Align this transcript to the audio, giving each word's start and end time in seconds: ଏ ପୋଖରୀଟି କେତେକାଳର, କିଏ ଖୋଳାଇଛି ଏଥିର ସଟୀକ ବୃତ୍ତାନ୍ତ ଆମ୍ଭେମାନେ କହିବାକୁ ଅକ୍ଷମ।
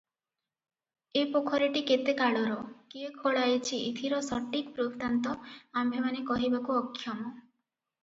ଏ 1.19 1.21
ପୋଖରୀଟି 1.35 1.83
କେତେକାଳର, 1.91 2.57
କିଏ 2.95 3.13
ଖୋଳାଇଛି 3.21 3.83
ଏଥିର 3.93 4.25
ସଟୀକ 4.31 4.75
ବୃତ୍ତାନ୍ତ 4.81 5.39
ଆମ୍ଭେମାନେ 5.85 6.29
କହିବାକୁ 6.35 6.81
ଅକ୍ଷମ। 6.85 7.33